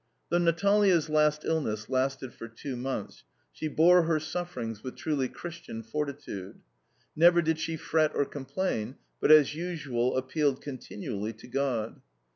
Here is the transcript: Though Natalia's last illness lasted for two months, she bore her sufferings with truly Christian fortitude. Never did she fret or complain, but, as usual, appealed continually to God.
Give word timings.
Though 0.31 0.39
Natalia's 0.39 1.09
last 1.09 1.45
illness 1.45 1.87
lasted 1.87 2.33
for 2.33 2.47
two 2.47 2.75
months, 2.75 3.23
she 3.51 3.67
bore 3.67 4.01
her 4.05 4.19
sufferings 4.19 4.83
with 4.83 4.95
truly 4.95 5.29
Christian 5.29 5.83
fortitude. 5.83 6.59
Never 7.15 7.39
did 7.39 7.59
she 7.59 7.77
fret 7.77 8.09
or 8.15 8.25
complain, 8.25 8.95
but, 9.19 9.29
as 9.29 9.53
usual, 9.53 10.17
appealed 10.17 10.59
continually 10.59 11.33
to 11.33 11.47
God. 11.47 12.01